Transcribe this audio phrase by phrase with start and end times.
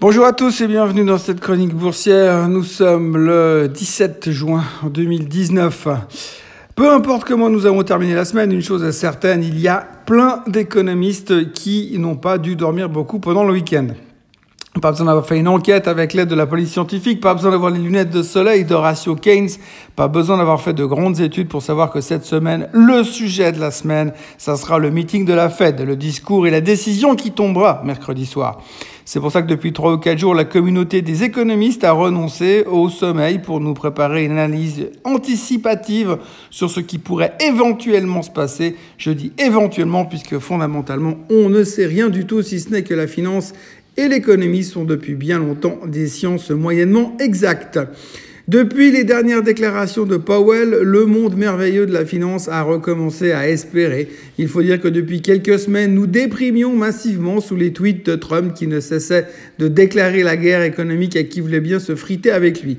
[0.00, 2.48] Bonjour à tous et bienvenue dans cette chronique boursière.
[2.48, 5.88] Nous sommes le 17 juin 2019.
[6.76, 9.84] Peu importe comment nous avons terminé la semaine, une chose est certaine, il y a
[10.06, 13.88] plein d'économistes qui n'ont pas dû dormir beaucoup pendant le week-end.
[14.80, 17.72] Pas besoin d'avoir fait une enquête avec l'aide de la police scientifique, pas besoin d'avoir
[17.72, 19.48] les lunettes de soleil d'Horatio Keynes,
[19.96, 23.58] pas besoin d'avoir fait de grandes études pour savoir que cette semaine, le sujet de
[23.58, 27.32] la semaine, ça sera le meeting de la Fed, le discours et la décision qui
[27.32, 28.60] tombera mercredi soir.
[29.04, 32.64] C'est pour ça que depuis trois ou quatre jours, la communauté des économistes a renoncé
[32.70, 36.18] au sommeil pour nous préparer une analyse anticipative
[36.50, 38.76] sur ce qui pourrait éventuellement se passer.
[38.98, 42.92] Je dis éventuellement puisque fondamentalement, on ne sait rien du tout si ce n'est que
[42.92, 43.54] la finance
[43.98, 47.78] et l'économie sont depuis bien longtemps des sciences moyennement exactes.
[48.46, 53.46] Depuis les dernières déclarations de Powell, le monde merveilleux de la finance a recommencé à
[53.46, 54.08] espérer.
[54.38, 58.54] Il faut dire que depuis quelques semaines, nous déprimions massivement sous les tweets de Trump
[58.54, 59.26] qui ne cessait
[59.58, 62.78] de déclarer la guerre économique à qui voulait bien se friter avec lui.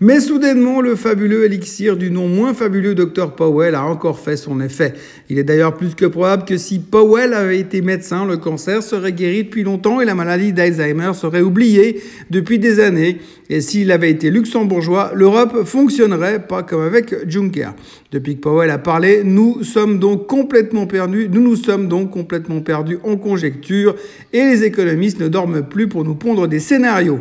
[0.00, 4.60] Mais soudainement, le fabuleux élixir du nom moins fabuleux Dr Powell a encore fait son
[4.60, 4.94] effet.
[5.28, 9.12] Il est d'ailleurs plus que probable que si Powell avait été médecin, le cancer serait
[9.12, 13.18] guéri depuis longtemps et la maladie d'Alzheimer serait oubliée depuis des années.
[13.50, 17.70] Et s'il avait été luxembourgeois, l'Europe fonctionnerait pas comme avec Juncker.
[18.12, 22.60] Depuis que Powell a parlé, nous sommes donc complètement perdus, nous nous sommes donc complètement
[22.60, 23.96] perdus en conjecture
[24.32, 27.18] et les économistes ne dorment plus pour nous pondre des scénarios.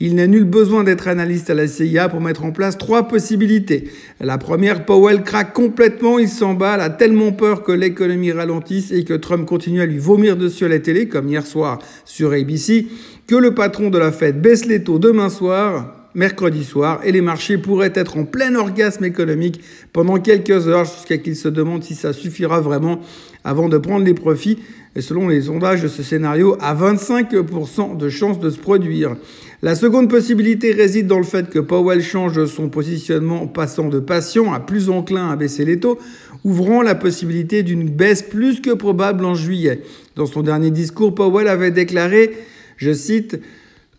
[0.00, 3.90] Il n'a nul besoin d'être analyste à la CIA pour mettre en place trois possibilités.
[4.20, 9.14] La première, Powell craque complètement, il s'emballe, a tellement peur que l'économie ralentisse et que
[9.14, 12.86] Trump continue à lui vomir dessus à la télé, comme hier soir sur ABC,
[13.26, 17.20] que le patron de la Fed baisse les taux demain soir, mercredi soir et les
[17.20, 19.60] marchés pourraient être en plein orgasme économique
[19.92, 23.00] pendant quelques heures jusqu'à qu'ils se demandent si ça suffira vraiment
[23.44, 24.58] avant de prendre les profits
[24.96, 29.16] et selon les sondages ce scénario à 25% de chances de se produire.
[29.62, 34.52] La seconde possibilité réside dans le fait que Powell change son positionnement passant de patient
[34.52, 35.98] à plus enclin à baisser les taux,
[36.42, 39.82] ouvrant la possibilité d'une baisse plus que probable en juillet.
[40.16, 42.32] Dans son dernier discours, Powell avait déclaré,
[42.76, 43.38] je cite,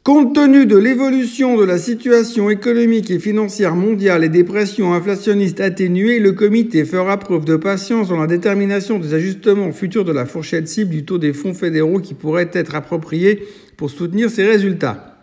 [0.09, 5.61] Compte tenu de l'évolution de la situation économique et financière mondiale et des pressions inflationnistes
[5.61, 10.25] atténuées, le comité fera preuve de patience dans la détermination des ajustements futurs de la
[10.25, 13.43] fourchette cible du taux des fonds fédéraux qui pourraient être appropriés
[13.77, 15.18] pour soutenir ces résultats.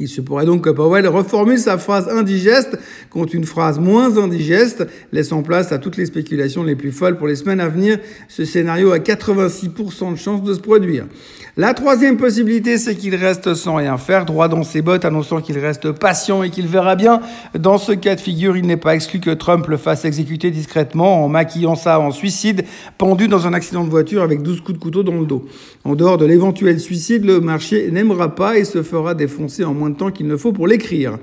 [0.00, 2.78] Il se pourrait donc que Powell reformule sa phrase indigeste
[3.10, 7.26] contre une phrase moins indigeste, laissant place à toutes les spéculations les plus folles pour
[7.26, 7.98] les semaines à venir.
[8.28, 11.06] Ce scénario a 86% de chances de se produire.
[11.56, 15.58] La troisième possibilité, c'est qu'il reste sans rien faire, droit dans ses bottes, annonçant qu'il
[15.58, 17.20] reste patient et qu'il verra bien.
[17.58, 21.24] Dans ce cas de figure, il n'est pas exclu que Trump le fasse exécuter discrètement
[21.24, 22.64] en maquillant ça en suicide,
[22.96, 25.46] pendu dans un accident de voiture avec 12 coups de couteau dans le dos.
[25.82, 29.87] En dehors de l'éventuel suicide, le marché n'aimera pas et se fera défoncer en moins
[29.90, 31.18] de temps qu'il ne faut pour l'écrire.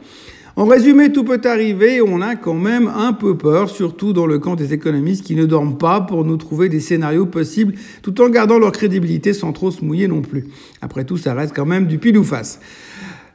[0.57, 4.39] En résumé, tout peut arriver, on a quand même un peu peur, surtout dans le
[4.39, 8.29] camp des économistes qui ne dorment pas pour nous trouver des scénarios possibles, tout en
[8.29, 10.47] gardant leur crédibilité sans trop se mouiller non plus.
[10.81, 12.61] Après tout, ça reste quand même du pile ou face.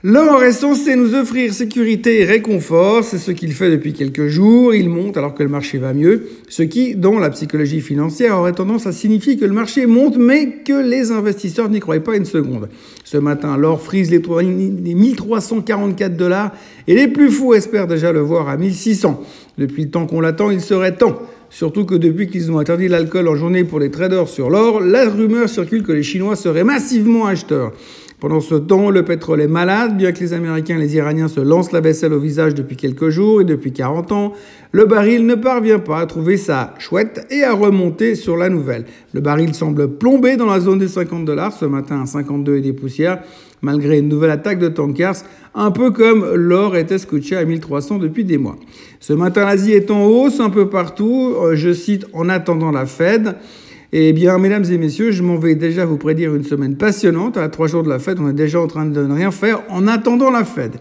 [0.02, 4.74] L'or est censé nous offrir sécurité et réconfort, c'est ce qu'il fait depuis quelques jours,
[4.74, 8.54] il monte alors que le marché va mieux, ce qui, dans la psychologie financière, aurait
[8.54, 12.24] tendance à signifier que le marché monte mais que les investisseurs n'y croient pas une
[12.24, 12.70] seconde.
[13.04, 16.54] Ce matin, l'or frise les 1344 dollars
[16.88, 19.22] et les plus fous espèrent déjà le voir à 1600.
[19.58, 21.20] Depuis le temps qu'on l'attend, il serait temps.
[21.50, 25.10] Surtout que depuis qu'ils ont interdit l'alcool en journée pour les traders sur l'or, la
[25.10, 27.72] rumeur circule que les Chinois seraient massivement acheteurs.
[28.20, 31.40] Pendant ce temps, le pétrole est malade, bien que les Américains et les Iraniens se
[31.40, 34.34] lancent la vaisselle au visage depuis quelques jours et depuis 40 ans.
[34.72, 38.84] Le baril ne parvient pas à trouver sa chouette et à remonter sur la nouvelle.
[39.14, 42.60] Le baril semble plomber dans la zone des 50 dollars, ce matin à 52 et
[42.60, 43.22] des poussières,
[43.62, 48.24] malgré une nouvelle attaque de tankers, un peu comme l'or était scotché à 1300 depuis
[48.24, 48.56] des mois.
[49.00, 52.84] Ce matin, l'Asie est en hausse un peu partout, euh, je cite en attendant la
[52.84, 53.36] Fed.
[53.92, 57.36] Eh bien, mesdames et messieurs, je m'en vais déjà vous prédire une semaine passionnante.
[57.36, 59.62] À trois jours de la fête, on est déjà en train de ne rien faire
[59.68, 60.74] en attendant la fête.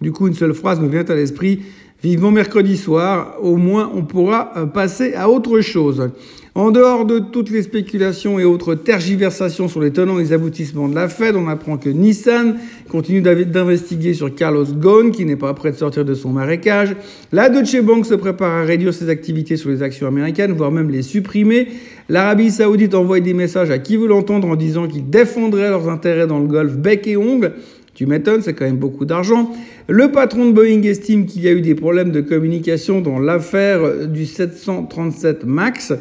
[0.00, 1.60] Du coup, une seule phrase me vient à l'esprit.
[2.04, 6.10] Vivement mercredi soir, au moins on pourra euh, passer à autre chose.
[6.54, 10.86] En dehors de toutes les spéculations et autres tergiversations sur les tenants et les aboutissements
[10.86, 12.56] de la Fed, on apprend que Nissan
[12.90, 16.94] continue d'investiguer sur Carlos Ghosn, qui n'est pas prêt de sortir de son marécage.
[17.32, 20.90] La Deutsche Bank se prépare à réduire ses activités sur les actions américaines, voire même
[20.90, 21.68] les supprimer.
[22.10, 26.26] L'Arabie Saoudite envoie des messages à qui veut l'entendre en disant qu'ils défendraient leurs intérêts
[26.26, 27.54] dans le Golfe bec et ongle.
[27.94, 29.52] Tu m'étonnes, c'est quand même beaucoup d'argent.
[29.88, 34.08] Le patron de Boeing estime qu'il y a eu des problèmes de communication dans l'affaire
[34.08, 35.92] du 737 MAX.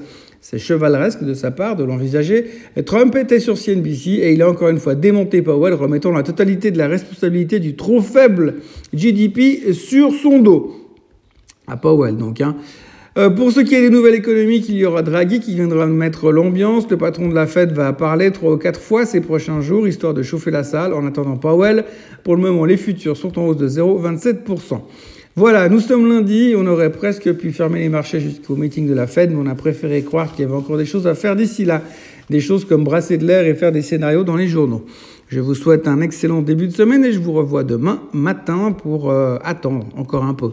[0.42, 2.48] C'est chevaleresque de sa part de l'envisager.
[2.86, 6.72] Trump était sur CNBC et il a encore une fois démonté Powell, remettant la totalité
[6.72, 8.56] de la responsabilité du trop faible
[8.94, 10.76] GDP sur son dos.
[11.68, 12.42] À Powell donc.
[12.42, 12.58] Hein.
[13.16, 16.32] Euh, pour ce qui est des nouvelles économiques, il y aura Draghi qui viendra mettre
[16.32, 16.90] l'ambiance.
[16.90, 20.16] Le patron de la Fed va parler trois ou quatre fois ces prochains jours, histoire
[20.16, 20.94] de chauffer la salle.
[20.94, 21.86] En attendant Powell,
[22.24, 24.82] pour le moment, les futurs sont en hausse de 0,27%.
[25.36, 29.06] Voilà, nous sommes lundi, on aurait presque pu fermer les marchés jusqu'au meeting de la
[29.06, 31.66] Fed, mais on a préféré croire qu'il y avait encore des choses à faire d'ici
[31.66, 31.84] là.
[32.32, 34.86] Des choses comme brasser de l'air et faire des scénarios dans les journaux.
[35.28, 39.12] Je vous souhaite un excellent début de semaine et je vous revois demain matin pour
[39.12, 40.52] euh, attendre encore un peu.